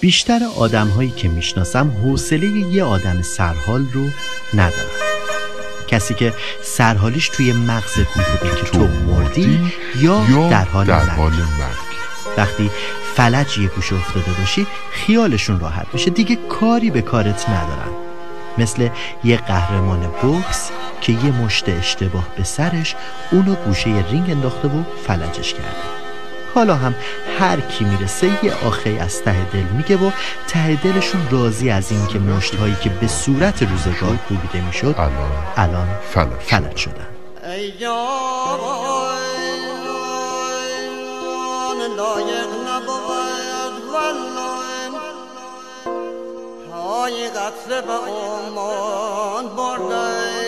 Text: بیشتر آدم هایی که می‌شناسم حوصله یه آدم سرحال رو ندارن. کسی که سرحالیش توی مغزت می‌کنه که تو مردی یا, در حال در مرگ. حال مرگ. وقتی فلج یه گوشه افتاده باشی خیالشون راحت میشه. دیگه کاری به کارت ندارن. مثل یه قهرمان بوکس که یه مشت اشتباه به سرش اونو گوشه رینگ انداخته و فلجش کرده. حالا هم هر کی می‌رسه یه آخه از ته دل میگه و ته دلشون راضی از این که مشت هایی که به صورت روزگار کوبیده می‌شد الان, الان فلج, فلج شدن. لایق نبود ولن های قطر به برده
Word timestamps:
بیشتر 0.00 0.40
آدم 0.56 0.88
هایی 0.88 1.10
که 1.10 1.28
می‌شناسم 1.28 1.90
حوصله 1.90 2.46
یه 2.46 2.84
آدم 2.84 3.22
سرحال 3.22 3.86
رو 3.92 4.06
ندارن. 4.54 4.96
کسی 5.88 6.14
که 6.14 6.34
سرحالیش 6.62 7.28
توی 7.28 7.52
مغزت 7.52 8.16
می‌کنه 8.16 8.54
که 8.56 8.70
تو 8.70 8.88
مردی 8.88 9.72
یا, 10.00 10.48
در 10.50 10.64
حال 10.64 10.86
در 10.86 11.04
مرگ. 11.04 11.08
حال 11.08 11.32
مرگ. 11.32 11.86
وقتی 12.36 12.70
فلج 13.16 13.58
یه 13.58 13.68
گوشه 13.68 13.96
افتاده 13.96 14.32
باشی 14.32 14.66
خیالشون 14.92 15.60
راحت 15.60 15.86
میشه. 15.92 16.10
دیگه 16.10 16.36
کاری 16.36 16.90
به 16.90 17.02
کارت 17.02 17.48
ندارن. 17.48 17.92
مثل 18.58 18.88
یه 19.24 19.36
قهرمان 19.36 20.10
بوکس 20.22 20.70
که 21.00 21.12
یه 21.12 21.30
مشت 21.30 21.68
اشتباه 21.68 22.28
به 22.36 22.44
سرش 22.44 22.94
اونو 23.30 23.54
گوشه 23.54 24.04
رینگ 24.10 24.30
انداخته 24.30 24.68
و 24.68 24.82
فلجش 25.06 25.54
کرده. 25.54 26.05
حالا 26.56 26.74
هم 26.74 26.94
هر 27.38 27.60
کی 27.60 27.84
می‌رسه 27.84 28.44
یه 28.44 28.52
آخه 28.66 28.90
از 29.00 29.22
ته 29.22 29.44
دل 29.52 29.62
میگه 29.62 29.96
و 29.96 30.10
ته 30.48 30.74
دلشون 30.74 31.28
راضی 31.30 31.70
از 31.70 31.92
این 31.92 32.06
که 32.06 32.18
مشت 32.18 32.54
هایی 32.54 32.76
که 32.82 32.90
به 32.90 33.06
صورت 33.06 33.62
روزگار 33.62 34.16
کوبیده 34.28 34.66
می‌شد 34.66 34.94
الان, 34.98 35.30
الان 35.56 35.88
فلج, 36.10 36.40
فلج 36.40 36.76
شدن. 36.76 37.06
لایق 41.96 42.50
نبود 42.68 43.74
ولن 43.94 44.94
های 46.72 47.28
قطر 47.28 47.80
به 47.80 47.98
برده 49.56 50.46